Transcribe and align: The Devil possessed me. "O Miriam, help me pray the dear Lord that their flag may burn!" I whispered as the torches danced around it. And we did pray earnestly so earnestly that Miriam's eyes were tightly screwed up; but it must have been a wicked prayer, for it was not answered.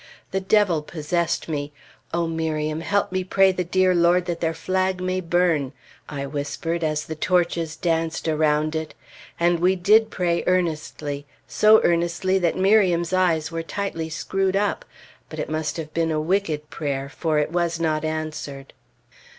The 0.31 0.41
Devil 0.41 0.81
possessed 0.81 1.47
me. 1.47 1.73
"O 2.11 2.25
Miriam, 2.25 2.81
help 2.81 3.11
me 3.11 3.23
pray 3.23 3.51
the 3.51 3.63
dear 3.63 3.93
Lord 3.93 4.25
that 4.25 4.39
their 4.39 4.51
flag 4.55 4.99
may 4.99 5.21
burn!" 5.21 5.73
I 6.09 6.25
whispered 6.25 6.83
as 6.83 7.05
the 7.05 7.13
torches 7.13 7.75
danced 7.75 8.27
around 8.27 8.75
it. 8.75 8.95
And 9.39 9.59
we 9.59 9.75
did 9.75 10.09
pray 10.09 10.43
earnestly 10.47 11.27
so 11.45 11.83
earnestly 11.83 12.39
that 12.39 12.57
Miriam's 12.57 13.13
eyes 13.13 13.51
were 13.51 13.61
tightly 13.61 14.09
screwed 14.09 14.55
up; 14.55 14.85
but 15.29 15.37
it 15.37 15.51
must 15.51 15.77
have 15.77 15.93
been 15.93 16.09
a 16.09 16.19
wicked 16.19 16.71
prayer, 16.71 17.07
for 17.07 17.37
it 17.37 17.51
was 17.51 17.79
not 17.79 18.03
answered. 18.03 18.73